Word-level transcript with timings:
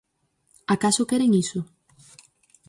¿Acaso 0.75 1.07
queren 1.09 1.31
iso? 1.43 1.59